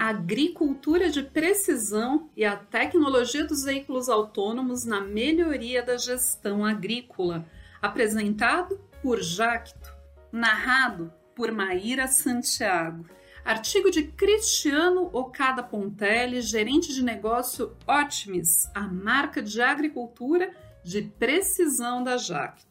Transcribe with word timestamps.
a 0.00 0.08
agricultura 0.08 1.10
de 1.10 1.22
precisão 1.22 2.30
e 2.34 2.42
a 2.42 2.56
tecnologia 2.56 3.44
dos 3.44 3.64
veículos 3.64 4.08
autônomos 4.08 4.86
na 4.86 4.98
melhoria 4.98 5.82
da 5.82 5.98
gestão 5.98 6.64
agrícola, 6.64 7.46
apresentado 7.82 8.80
por 9.02 9.20
Jacto, 9.20 9.92
narrado 10.32 11.12
por 11.36 11.52
Maíra 11.52 12.08
Santiago. 12.08 13.04
Artigo 13.44 13.90
de 13.90 14.04
Cristiano 14.04 15.10
Okada 15.12 15.62
Pontelli, 15.62 16.40
gerente 16.40 16.94
de 16.94 17.04
negócio 17.04 17.76
Optimis, 17.86 18.70
a 18.74 18.88
marca 18.88 19.42
de 19.42 19.60
agricultura 19.60 20.50
de 20.82 21.02
precisão 21.02 22.02
da 22.02 22.16
Jacto. 22.16 22.69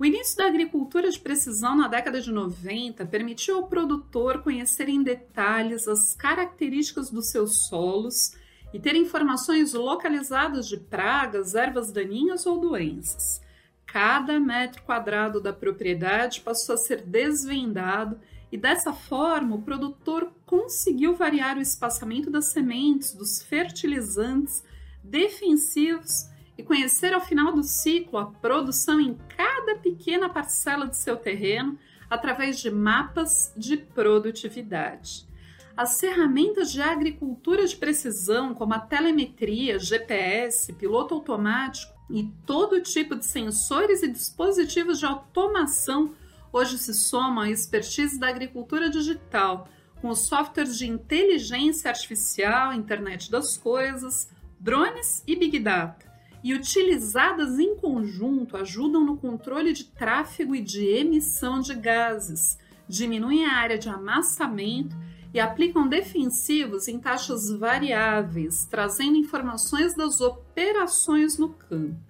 O 0.00 0.04
início 0.06 0.34
da 0.38 0.46
agricultura 0.46 1.10
de 1.10 1.18
precisão 1.18 1.76
na 1.76 1.86
década 1.86 2.22
de 2.22 2.32
90 2.32 3.04
permitiu 3.04 3.56
ao 3.56 3.66
produtor 3.66 4.42
conhecer 4.42 4.88
em 4.88 5.02
detalhes 5.02 5.86
as 5.86 6.14
características 6.14 7.10
dos 7.10 7.26
seus 7.30 7.68
solos 7.68 8.34
e 8.72 8.80
ter 8.80 8.96
informações 8.96 9.74
localizadas 9.74 10.66
de 10.66 10.78
pragas, 10.78 11.54
ervas 11.54 11.92
daninhas 11.92 12.46
ou 12.46 12.58
doenças. 12.58 13.42
Cada 13.84 14.40
metro 14.40 14.82
quadrado 14.84 15.38
da 15.38 15.52
propriedade 15.52 16.40
passou 16.40 16.76
a 16.76 16.78
ser 16.78 17.02
desvendado 17.02 18.18
e 18.50 18.56
dessa 18.56 18.94
forma 18.94 19.56
o 19.56 19.62
produtor 19.62 20.32
conseguiu 20.46 21.14
variar 21.14 21.58
o 21.58 21.60
espaçamento 21.60 22.30
das 22.30 22.46
sementes, 22.46 23.12
dos 23.12 23.42
fertilizantes 23.42 24.64
defensivos 25.04 26.29
e 26.60 26.62
conhecer 26.62 27.14
ao 27.14 27.22
final 27.22 27.54
do 27.54 27.62
ciclo 27.62 28.18
a 28.18 28.26
produção 28.26 29.00
em 29.00 29.16
cada 29.34 29.76
pequena 29.76 30.28
parcela 30.28 30.86
de 30.86 30.94
seu 30.94 31.16
terreno 31.16 31.78
através 32.10 32.60
de 32.60 32.70
mapas 32.70 33.50
de 33.56 33.78
produtividade. 33.78 35.26
As 35.74 35.98
ferramentas 35.98 36.70
de 36.70 36.82
agricultura 36.82 37.66
de 37.66 37.74
precisão, 37.74 38.52
como 38.52 38.74
a 38.74 38.78
telemetria, 38.78 39.78
GPS, 39.78 40.70
piloto 40.74 41.14
automático 41.14 41.94
e 42.10 42.30
todo 42.44 42.82
tipo 42.82 43.16
de 43.16 43.24
sensores 43.24 44.02
e 44.02 44.08
dispositivos 44.08 44.98
de 44.98 45.06
automação, 45.06 46.12
hoje 46.52 46.76
se 46.76 46.92
somam 46.92 47.44
à 47.44 47.50
expertise 47.50 48.20
da 48.20 48.28
agricultura 48.28 48.90
digital, 48.90 49.66
com 50.02 50.14
softwares 50.14 50.76
de 50.76 50.86
inteligência 50.86 51.88
artificial, 51.88 52.74
internet 52.74 53.30
das 53.30 53.56
coisas, 53.56 54.28
drones 54.60 55.24
e 55.26 55.34
big 55.34 55.58
data 55.58 56.09
e 56.42 56.54
utilizadas 56.54 57.58
em 57.58 57.76
conjunto 57.76 58.56
ajudam 58.56 59.04
no 59.04 59.16
controle 59.16 59.72
de 59.72 59.84
tráfego 59.84 60.54
e 60.54 60.62
de 60.62 60.84
emissão 60.84 61.60
de 61.60 61.74
gases, 61.74 62.58
diminuem 62.88 63.46
a 63.46 63.52
área 63.52 63.78
de 63.78 63.88
amassamento 63.88 64.96
e 65.32 65.38
aplicam 65.38 65.88
defensivos 65.88 66.88
em 66.88 66.98
taxas 66.98 67.50
variáveis, 67.50 68.64
trazendo 68.64 69.16
informações 69.16 69.94
das 69.94 70.20
operações 70.20 71.38
no 71.38 71.50
campo. 71.50 72.00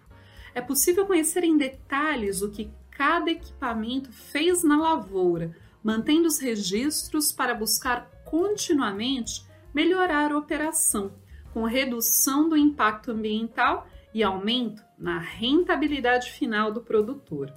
É 0.55 0.61
possível 0.61 1.07
conhecer 1.07 1.45
em 1.45 1.57
detalhes 1.57 2.41
o 2.41 2.51
que 2.51 2.71
cada 2.91 3.31
equipamento 3.31 4.13
fez 4.13 4.63
na 4.63 4.77
lavoura, 4.77 5.55
mantendo 5.83 6.27
os 6.27 6.39
registros 6.39 7.33
para 7.33 7.55
buscar 7.55 8.11
continuamente 8.25 9.45
melhorar 9.75 10.33
a 10.33 10.39
operação, 10.39 11.13
com 11.53 11.65
redução 11.65 12.49
do 12.49 12.57
impacto 12.57 13.11
ambiental 13.11 13.87
e 14.13 14.23
aumento 14.23 14.83
na 14.99 15.19
rentabilidade 15.19 16.31
final 16.31 16.73
do 16.73 16.81
produtor. 16.81 17.53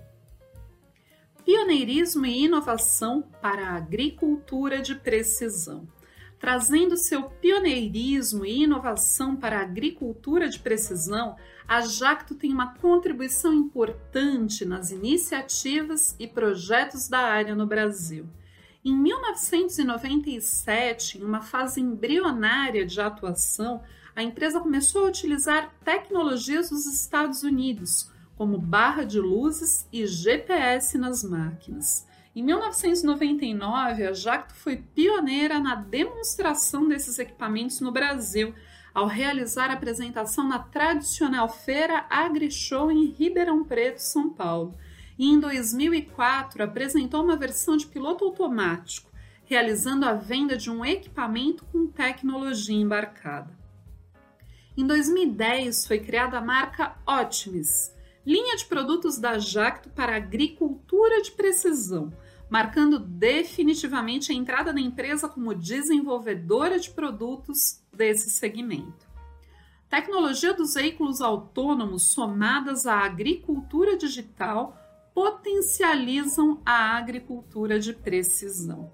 Pioneirismo 1.45 2.25
e 2.25 2.45
inovação 2.45 3.21
para 3.41 3.67
a 3.67 3.75
agricultura 3.75 4.81
de 4.81 4.95
precisão. 4.95 5.87
Trazendo 6.39 6.97
seu 6.97 7.23
pioneirismo 7.23 8.45
e 8.45 8.63
inovação 8.63 9.35
para 9.35 9.59
a 9.59 9.61
agricultura 9.61 10.49
de 10.49 10.59
precisão, 10.59 11.37
a 11.65 11.81
Jacto 11.81 12.35
tem 12.35 12.51
uma 12.51 12.73
contribuição 12.75 13.53
importante 13.53 14.65
nas 14.65 14.91
iniciativas 14.91 16.13
e 16.19 16.27
projetos 16.27 17.07
da 17.07 17.19
área 17.19 17.55
no 17.55 17.65
Brasil. 17.65 18.27
Em 18.83 18.93
1997, 18.93 21.17
em 21.17 21.23
uma 21.23 21.41
fase 21.41 21.79
embrionária 21.79 22.85
de 22.85 22.99
atuação, 22.99 23.81
a 24.15 24.21
empresa 24.21 24.59
começou 24.59 25.05
a 25.05 25.07
utilizar 25.07 25.73
tecnologias 25.83 26.69
dos 26.69 26.85
Estados 26.85 27.43
Unidos, 27.43 28.11
como 28.37 28.57
barra 28.57 29.03
de 29.03 29.19
luzes 29.19 29.87
e 29.91 30.05
GPS 30.05 30.97
nas 30.97 31.23
máquinas. 31.23 32.07
Em 32.35 32.43
1999, 32.43 34.07
a 34.07 34.13
Jacto 34.13 34.53
foi 34.55 34.77
pioneira 34.77 35.59
na 35.59 35.75
demonstração 35.75 36.87
desses 36.87 37.19
equipamentos 37.19 37.79
no 37.79 37.91
Brasil, 37.91 38.53
ao 38.93 39.07
realizar 39.07 39.69
a 39.69 39.73
apresentação 39.73 40.47
na 40.47 40.59
tradicional 40.59 41.49
feira 41.49 42.05
AgriShow 42.09 42.91
em 42.91 43.07
Ribeirão 43.07 43.63
Preto, 43.63 43.99
São 43.99 44.29
Paulo. 44.29 44.75
E 45.17 45.27
em 45.27 45.39
2004, 45.39 46.63
apresentou 46.63 47.23
uma 47.23 47.35
versão 47.35 47.77
de 47.77 47.87
piloto 47.87 48.25
automático, 48.25 49.11
realizando 49.45 50.05
a 50.05 50.13
venda 50.13 50.55
de 50.55 50.69
um 50.69 50.85
equipamento 50.85 51.65
com 51.65 51.87
tecnologia 51.87 52.75
embarcada. 52.75 53.62
Em 54.75 54.87
2010 54.87 55.85
foi 55.85 55.99
criada 55.99 56.39
a 56.39 56.41
marca 56.41 56.95
Optimis, 57.05 57.93
linha 58.25 58.55
de 58.55 58.65
produtos 58.65 59.19
da 59.19 59.37
Jacto 59.37 59.87
para 59.91 60.15
agricultura 60.15 61.21
de 61.21 61.31
precisão, 61.31 62.11
marcando 62.49 62.97
definitivamente 62.97 64.31
a 64.31 64.35
entrada 64.35 64.73
da 64.73 64.81
empresa 64.81 65.29
como 65.29 65.53
desenvolvedora 65.53 66.79
de 66.79 66.89
produtos 66.89 67.83
desse 67.93 68.31
segmento. 68.31 69.07
Tecnologia 69.87 70.55
dos 70.55 70.73
veículos 70.73 71.21
autônomos 71.21 72.11
somadas 72.11 72.87
à 72.87 73.01
agricultura 73.01 73.95
digital 73.95 74.75
potencializam 75.13 76.59
a 76.65 76.97
agricultura 76.97 77.79
de 77.79 77.93
precisão. 77.93 78.91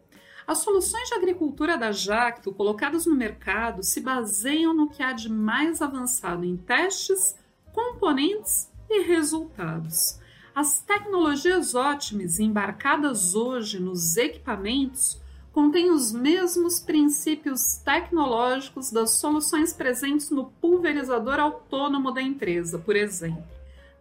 As 0.49 0.63
soluções 0.63 1.07
de 1.07 1.13
agricultura 1.13 1.77
da 1.77 1.91
Jacto 1.91 2.51
colocadas 2.51 3.05
no 3.05 3.13
mercado 3.13 3.83
se 3.83 4.01
baseiam 4.01 4.73
no 4.73 4.89
que 4.89 5.03
há 5.03 5.13
de 5.13 5.29
mais 5.29 5.79
avançado 5.79 6.43
em 6.43 6.57
testes, 6.57 7.35
componentes 7.71 8.67
e 8.89 9.03
resultados. 9.03 10.19
As 10.55 10.81
tecnologias 10.81 11.75
ótimas 11.75 12.39
embarcadas 12.39 13.35
hoje 13.35 13.79
nos 13.79 14.17
equipamentos 14.17 15.21
contêm 15.53 15.91
os 15.91 16.11
mesmos 16.11 16.79
princípios 16.79 17.75
tecnológicos 17.85 18.89
das 18.89 19.19
soluções 19.19 19.71
presentes 19.71 20.31
no 20.31 20.45
pulverizador 20.59 21.39
autônomo 21.39 22.11
da 22.11 22.23
empresa, 22.23 22.79
por 22.79 22.95
exemplo. 22.95 23.43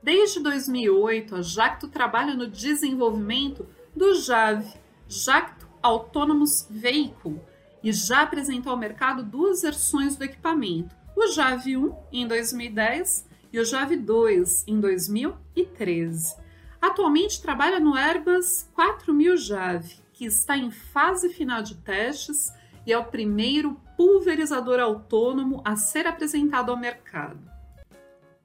Desde 0.02 0.40
2008, 0.40 1.36
a 1.36 1.42
Jacto 1.42 1.88
trabalha 1.88 2.32
no 2.32 2.46
desenvolvimento 2.48 3.66
do 3.94 4.14
JAV, 4.14 4.64
Jacto 5.06 5.57
Autonomous 5.82 6.66
Vehicle 6.68 7.40
e 7.82 7.92
já 7.92 8.22
apresentou 8.22 8.72
ao 8.72 8.78
mercado 8.78 9.22
duas 9.22 9.62
versões 9.62 10.16
do 10.16 10.24
equipamento, 10.24 10.94
o 11.16 11.26
JAV 11.32 11.76
1 11.76 11.96
em 12.12 12.26
2010 12.26 13.28
e 13.52 13.58
o 13.58 13.64
JAV 13.64 13.96
2 13.96 14.64
em 14.66 14.80
2013. 14.80 16.36
Atualmente 16.80 17.42
trabalha 17.42 17.80
no 17.80 17.94
Airbus 17.94 18.68
4000 18.74 19.36
JAV, 19.36 19.84
que 20.12 20.24
está 20.24 20.56
em 20.56 20.70
fase 20.70 21.28
final 21.28 21.62
de 21.62 21.74
testes 21.76 22.52
e 22.86 22.92
é 22.92 22.98
o 22.98 23.04
primeiro 23.04 23.80
pulverizador 23.96 24.80
autônomo 24.80 25.60
a 25.64 25.76
ser 25.76 26.06
apresentado 26.06 26.70
ao 26.70 26.76
mercado 26.76 27.57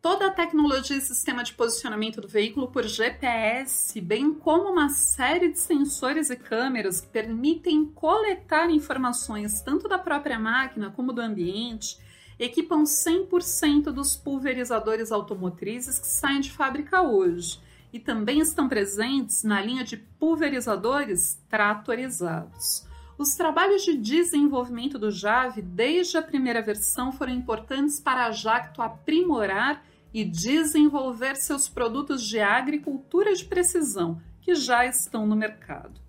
toda 0.04 0.28
a 0.28 0.32
tecnologia 0.32 0.98
e 0.98 1.02
sistema 1.02 1.46
de 1.46 1.54
posicionamento 1.54 2.20
do 2.20 2.28
veículo 2.28 2.68
por 2.68 2.84
GPS, 2.84 4.02
bem 4.02 4.34
como 4.34 4.70
uma 4.70 4.90
série 4.90 5.48
de 5.48 5.58
sensores 5.58 6.30
e 6.30 6.36
câmeras 6.36 7.00
que 7.00 7.08
permitem 7.08 7.86
coletar 7.86 8.70
informações 8.70 9.62
tanto 9.62 9.88
da 9.88 9.98
própria 9.98 10.38
máquina 10.38 10.92
como 10.92 11.14
do 11.14 11.22
ambiente, 11.22 11.98
equipam 12.38 12.84
100% 12.84 13.94
dos 13.94 14.14
pulverizadores 14.14 15.10
automotrizes 15.10 15.98
que 15.98 16.08
saem 16.08 16.42
de 16.42 16.52
fábrica 16.52 17.02
hoje 17.02 17.62
e 17.94 17.98
também 17.98 18.40
estão 18.40 18.68
presentes 18.68 19.42
na 19.46 19.62
linha 19.62 19.86
de 19.86 19.96
pulverizadores 19.96 21.42
tratorizados. 21.48 22.86
Os 23.18 23.36
trabalhos 23.36 23.84
de 23.84 23.96
desenvolvimento 23.96 25.00
do 25.00 25.10
Jave 25.10 25.62
desde 25.62 26.18
a 26.18 26.22
primeira 26.22 26.62
versão 26.62 27.10
foram 27.10 27.32
importantes 27.32 28.02
para 28.02 28.26
a 28.26 28.32
Jacto 28.32 28.82
aprimorar 28.82 29.82
e 30.14 30.24
desenvolver 30.24 31.36
seus 31.36 31.68
produtos 31.68 32.24
de 32.24 32.40
agricultura 32.40 33.34
de 33.34 33.46
precisão 33.46 34.22
que 34.42 34.54
já 34.54 34.86
estão 34.86 35.26
no 35.26 35.36
mercado. 35.36 36.00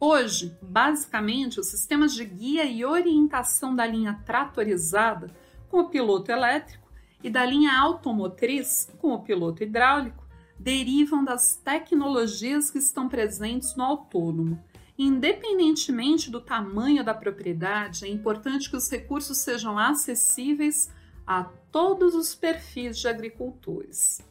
Hoje, 0.00 0.56
basicamente, 0.62 1.60
os 1.60 1.66
sistemas 1.66 2.14
de 2.14 2.24
guia 2.24 2.64
e 2.64 2.84
orientação 2.84 3.74
da 3.74 3.84
linha 3.84 4.22
tratorizada 4.24 5.28
com 5.68 5.80
o 5.80 5.88
piloto 5.88 6.30
elétrico 6.30 6.88
e 7.22 7.28
da 7.28 7.44
linha 7.44 7.76
automotriz 7.78 8.88
com 8.98 9.12
o 9.12 9.22
piloto 9.22 9.62
hidráulico 9.62 10.26
derivam 10.58 11.24
das 11.24 11.56
tecnologias 11.56 12.70
que 12.70 12.78
estão 12.78 13.08
presentes 13.08 13.76
no 13.76 13.84
autônomo 13.84 14.62
Independentemente 14.98 16.28
do 16.28 16.40
tamanho 16.40 17.04
da 17.04 17.14
propriedade, 17.14 18.04
é 18.04 18.08
importante 18.08 18.68
que 18.68 18.76
os 18.76 18.90
recursos 18.90 19.38
sejam 19.38 19.78
acessíveis 19.78 20.90
a 21.28 21.44
todos 21.70 22.14
os 22.14 22.34
perfis 22.34 22.98
de 22.98 23.06
agricultores. 23.06 24.22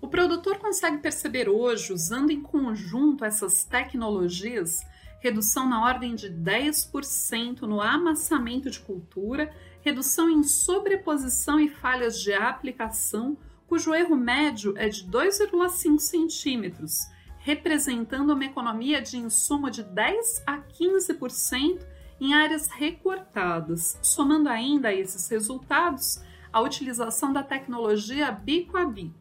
O 0.00 0.06
produtor 0.06 0.58
consegue 0.58 0.98
perceber 0.98 1.48
hoje, 1.48 1.92
usando 1.92 2.30
em 2.30 2.40
conjunto 2.40 3.24
essas 3.24 3.64
tecnologias, 3.64 4.86
redução 5.18 5.68
na 5.68 5.84
ordem 5.84 6.14
de 6.14 6.30
10% 6.30 7.62
no 7.62 7.80
amassamento 7.80 8.70
de 8.70 8.78
cultura, 8.78 9.52
redução 9.80 10.30
em 10.30 10.44
sobreposição 10.44 11.58
e 11.58 11.68
falhas 11.68 12.20
de 12.20 12.32
aplicação, 12.32 13.36
cujo 13.66 13.92
erro 13.92 14.14
médio 14.14 14.74
é 14.76 14.88
de 14.88 15.04
2,5 15.08 15.98
centímetros, 15.98 17.08
representando 17.38 18.34
uma 18.34 18.44
economia 18.44 19.02
de 19.02 19.16
insumo 19.16 19.68
de 19.68 19.82
10 19.82 20.44
a 20.46 20.58
15% 20.58 21.91
em 22.22 22.34
áreas 22.34 22.68
recortadas, 22.68 23.98
somando 24.00 24.48
ainda 24.48 24.90
a 24.90 24.94
esses 24.94 25.28
resultados 25.28 26.22
a 26.52 26.60
utilização 26.60 27.32
da 27.32 27.42
tecnologia 27.42 28.30
bico 28.30 28.76
a 28.76 28.84
bico. 28.84 29.18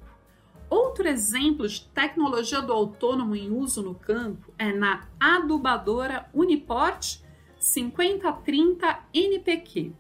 Outro 0.70 1.08
exemplo 1.08 1.68
de 1.68 1.82
tecnologia 1.82 2.62
do 2.62 2.72
autônomo 2.72 3.36
em 3.36 3.50
uso 3.50 3.82
no 3.82 3.96
campo 3.96 4.54
é 4.56 4.72
na 4.72 5.08
adubadora 5.20 6.30
Uniport 6.32 7.18
5030 7.58 9.00
NPQ, 9.12 9.94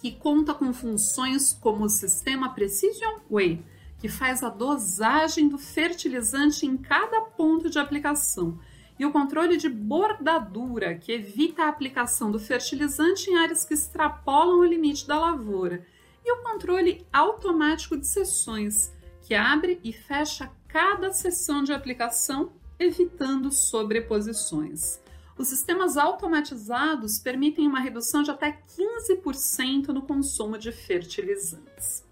que 0.00 0.10
conta 0.10 0.52
com 0.52 0.72
funções 0.72 1.52
como 1.52 1.84
o 1.84 1.88
sistema 1.88 2.52
Precision 2.52 3.20
Way, 3.30 3.64
que 4.00 4.08
faz 4.08 4.42
a 4.42 4.48
dosagem 4.48 5.48
do 5.48 5.58
fertilizante 5.58 6.66
em 6.66 6.76
cada 6.76 7.20
ponto 7.20 7.70
de 7.70 7.78
aplicação, 7.78 8.58
e 8.98 9.04
o 9.04 9.12
controle 9.12 9.56
de 9.56 9.68
bordadura, 9.68 10.94
que 10.94 11.12
evita 11.12 11.64
a 11.64 11.68
aplicação 11.68 12.30
do 12.30 12.38
fertilizante 12.38 13.30
em 13.30 13.36
áreas 13.36 13.64
que 13.64 13.74
extrapolam 13.74 14.60
o 14.60 14.64
limite 14.64 15.06
da 15.06 15.18
lavoura, 15.18 15.84
e 16.24 16.32
o 16.32 16.42
controle 16.42 17.06
automático 17.12 17.96
de 17.96 18.06
sessões 18.06 18.92
que 19.22 19.34
abre 19.34 19.80
e 19.82 19.92
fecha 19.92 20.50
cada 20.68 21.12
sessão 21.12 21.62
de 21.62 21.72
aplicação, 21.72 22.52
evitando 22.78 23.50
sobreposições. 23.50 25.00
Os 25.36 25.48
sistemas 25.48 25.96
automatizados 25.96 27.18
permitem 27.18 27.66
uma 27.66 27.80
redução 27.80 28.22
de 28.22 28.30
até 28.30 28.58
15% 28.78 29.88
no 29.88 30.02
consumo 30.02 30.56
de 30.56 30.72
fertilizantes. 30.72 32.05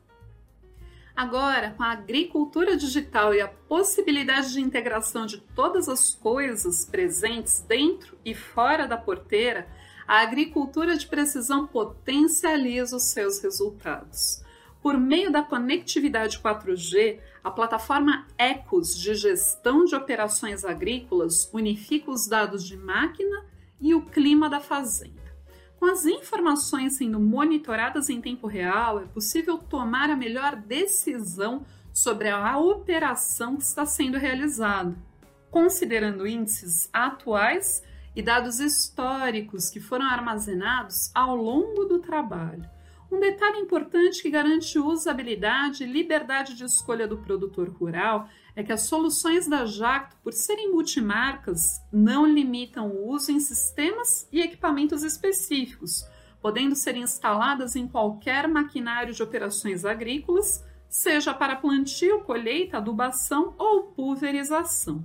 Agora, 1.16 1.70
com 1.76 1.82
a 1.84 1.92
agricultura 1.92 2.76
digital 2.76 3.32
e 3.32 3.40
a 3.40 3.46
possibilidade 3.46 4.52
de 4.52 4.60
integração 4.60 5.26
de 5.26 5.40
todas 5.54 5.88
as 5.88 6.12
coisas 6.12 6.84
presentes 6.84 7.60
dentro 7.60 8.18
e 8.24 8.34
fora 8.34 8.88
da 8.88 8.96
porteira, 8.96 9.68
a 10.08 10.22
agricultura 10.22 10.96
de 10.96 11.06
precisão 11.06 11.68
potencializa 11.68 12.96
os 12.96 13.04
seus 13.04 13.38
resultados. 13.38 14.42
Por 14.82 14.98
meio 14.98 15.30
da 15.30 15.42
conectividade 15.42 16.40
4G, 16.40 17.20
a 17.44 17.50
plataforma 17.50 18.26
Ecos 18.36 18.98
de 18.98 19.14
gestão 19.14 19.84
de 19.84 19.94
operações 19.94 20.64
agrícolas 20.64 21.48
unifica 21.54 22.10
os 22.10 22.26
dados 22.26 22.64
de 22.64 22.76
máquina 22.76 23.46
e 23.80 23.94
o 23.94 24.02
clima 24.02 24.50
da 24.50 24.60
fazenda. 24.60 25.23
Com 25.84 25.90
as 25.90 26.06
informações 26.06 26.94
sendo 26.94 27.20
monitoradas 27.20 28.08
em 28.08 28.18
tempo 28.18 28.46
real, 28.46 29.02
é 29.02 29.04
possível 29.04 29.58
tomar 29.58 30.08
a 30.08 30.16
melhor 30.16 30.56
decisão 30.56 31.66
sobre 31.92 32.30
a 32.30 32.56
operação 32.56 33.54
que 33.54 33.64
está 33.64 33.84
sendo 33.84 34.16
realizada, 34.16 34.96
considerando 35.50 36.26
índices 36.26 36.88
atuais 36.90 37.82
e 38.16 38.22
dados 38.22 38.60
históricos 38.60 39.68
que 39.68 39.78
foram 39.78 40.06
armazenados 40.06 41.10
ao 41.14 41.36
longo 41.36 41.84
do 41.84 41.98
trabalho. 41.98 42.64
Um 43.10 43.20
detalhe 43.20 43.58
importante 43.58 44.22
que 44.22 44.30
garante 44.30 44.78
usabilidade 44.78 45.84
e 45.84 45.86
liberdade 45.86 46.54
de 46.54 46.64
escolha 46.64 47.06
do 47.06 47.18
produtor 47.18 47.68
rural 47.68 48.28
é 48.56 48.62
que 48.62 48.72
as 48.72 48.82
soluções 48.82 49.46
da 49.46 49.66
Jacto, 49.66 50.16
por 50.22 50.32
serem 50.32 50.70
multimarcas, 50.70 51.80
não 51.92 52.26
limitam 52.26 52.88
o 52.88 53.08
uso 53.10 53.30
em 53.30 53.40
sistemas 53.40 54.28
e 54.32 54.40
equipamentos 54.40 55.02
específicos, 55.02 56.04
podendo 56.40 56.74
ser 56.74 56.96
instaladas 56.96 57.76
em 57.76 57.86
qualquer 57.86 58.48
maquinário 58.48 59.12
de 59.12 59.22
operações 59.22 59.84
agrícolas, 59.84 60.64
seja 60.88 61.34
para 61.34 61.56
plantio, 61.56 62.20
colheita, 62.20 62.78
adubação 62.78 63.54
ou 63.58 63.84
pulverização. 63.84 65.04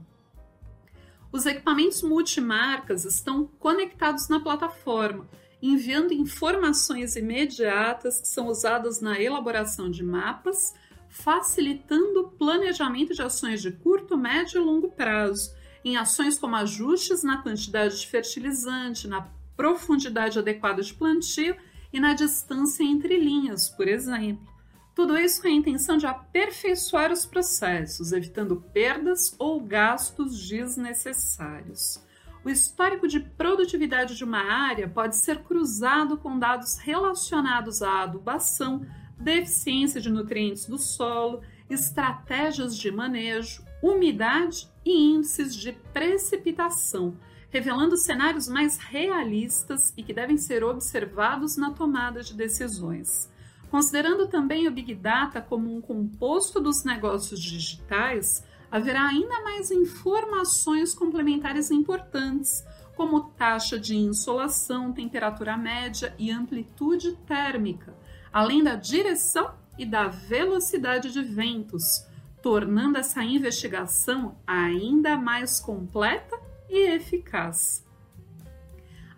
Os 1.32 1.46
equipamentos 1.46 2.02
multimarcas 2.02 3.06
estão 3.06 3.46
conectados 3.60 4.28
na 4.30 4.40
plataforma 4.40 5.28
enviando 5.62 6.14
informações 6.14 7.16
imediatas 7.16 8.22
que 8.22 8.28
são 8.28 8.48
usadas 8.48 9.02
na 9.02 9.20
elaboração 9.20 9.90
de 9.90 10.04
mapas, 10.04 10.74
facilitando 11.10 12.22
o 12.22 12.30
planejamento 12.30 13.14
de 13.14 13.22
ações 13.22 13.62
de 13.62 13.72
curto, 13.72 14.18
médio 14.18 14.62
e 14.62 14.64
longo 14.64 14.90
prazo, 14.90 15.54
em 15.84 15.98
ações 15.98 16.38
como 16.38 16.56
ajustes 16.56 17.24
na 17.24 17.42
quantidade 17.42 18.00
de 18.00 18.08
fertilizante, 18.08 19.08
na 19.08 19.28
profundidade 19.56 20.40
adequada 20.40 20.82
de 20.82 20.94
plantio 20.94 21.56
e 21.92 22.00
na 22.00 22.14
distância 22.14 22.84
entre 22.84 23.20
linhas, 23.20 23.70
por 23.70 23.88
exemplo. 23.88 24.48
Tudo 24.96 25.18
isso 25.18 25.42
com 25.42 25.48
a 25.48 25.52
intenção 25.52 25.98
de 25.98 26.06
aperfeiçoar 26.06 27.12
os 27.12 27.26
processos, 27.26 28.12
evitando 28.12 28.58
perdas 28.74 29.34
ou 29.40 29.62
gastos 29.62 30.48
desnecessários. 30.48 32.04
O 32.50 32.52
histórico 32.52 33.08
de 33.08 33.20
produtividade 33.20 34.16
de 34.16 34.24
uma 34.24 34.40
área 34.40 34.90
pode 34.90 35.18
ser 35.18 35.44
cruzado 35.44 36.18
com 36.18 36.40
dados 36.40 36.80
relacionados 36.80 37.84
à 37.84 38.02
adubação, 38.02 38.84
deficiência 39.20 40.02
de 40.02 40.10
nutrientes 40.10 40.66
do 40.66 40.80
solo, 40.80 41.44
estratégias 41.70 42.76
de 42.76 42.90
manejo, 42.90 43.64
umidade 43.84 44.68
e 44.84 45.12
índices 45.14 45.56
de 45.56 45.74
precipitação, 45.94 47.16
revelando 47.52 47.96
cenários 47.96 48.48
mais 48.48 48.80
realistas 48.80 49.94
e 49.96 50.02
que 50.02 50.12
devem 50.12 50.36
ser 50.36 50.64
observados 50.64 51.56
na 51.56 51.70
tomada 51.70 52.24
de 52.24 52.34
decisões. 52.34 53.32
Considerando 53.70 54.26
também 54.26 54.68
o 54.68 54.72
Big 54.72 54.96
Data 54.96 55.40
como 55.40 55.72
um 55.78 55.80
composto 55.80 56.60
dos 56.60 56.84
negócios 56.84 57.40
digitais, 57.40 58.44
haverá 58.72 59.08
ainda 59.08 59.42
mais 59.42 59.72
informações 59.72 60.94
complementares 60.94 61.72
importantes, 61.72 62.66
como 62.96 63.30
taxa 63.32 63.80
de 63.80 63.96
insolação, 63.96 64.92
temperatura 64.92 65.56
média 65.56 66.14
e 66.20 66.30
amplitude 66.30 67.16
térmica, 67.26 67.96
além 68.32 68.64
da 68.64 68.76
direção 68.76 69.54
e 69.78 69.86
da 69.86 70.08
velocidade 70.08 71.12
de 71.12 71.22
ventos, 71.22 72.06
tornando 72.42 72.98
essa 72.98 73.24
investigação 73.24 74.38
ainda 74.46 75.18
mais 75.18 75.60
completa 75.60 76.38
e 76.70 76.92
eficaz. 76.92 77.86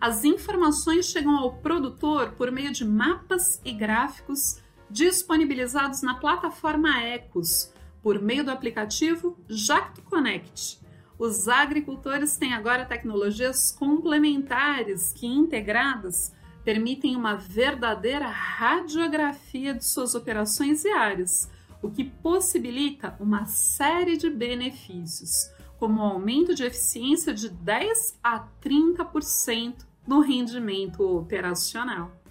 As 0.00 0.24
informações 0.24 1.06
chegam 1.06 1.36
ao 1.36 1.54
produtor 1.58 2.32
por 2.32 2.50
meio 2.50 2.72
de 2.72 2.84
mapas 2.84 3.60
e 3.64 3.72
gráficos 3.72 4.60
disponibilizados 4.90 6.02
na 6.02 6.14
plataforma 6.14 7.00
Ecos, 7.00 7.71
por 8.02 8.20
meio 8.20 8.44
do 8.44 8.50
aplicativo 8.50 9.38
Jacto 9.48 10.02
Connect. 10.02 10.80
Os 11.18 11.46
agricultores 11.46 12.36
têm 12.36 12.52
agora 12.52 12.84
tecnologias 12.84 13.70
complementares 13.70 15.12
que, 15.12 15.26
integradas, 15.26 16.32
permitem 16.64 17.14
uma 17.16 17.36
verdadeira 17.36 18.26
radiografia 18.26 19.74
de 19.74 19.84
suas 19.84 20.14
operações 20.14 20.82
diárias, 20.82 21.50
o 21.80 21.90
que 21.90 22.04
possibilita 22.04 23.16
uma 23.20 23.44
série 23.46 24.16
de 24.16 24.30
benefícios, 24.30 25.50
como 25.78 26.00
o 26.00 26.04
aumento 26.04 26.54
de 26.54 26.64
eficiência 26.64 27.34
de 27.34 27.48
10 27.48 28.18
a 28.22 28.46
30% 28.62 29.84
no 30.06 30.20
rendimento 30.20 31.02
operacional. 31.02 32.21